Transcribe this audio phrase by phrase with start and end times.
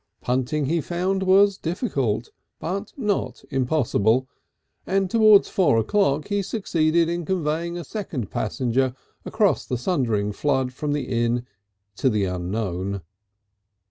[0.19, 4.27] Punting he found was difficult, but not impossible,
[4.87, 8.95] and towards four o'clock he succeeded in conveying a second passenger
[9.25, 11.45] across the sundering flood from the inn
[11.97, 13.03] to the unknown.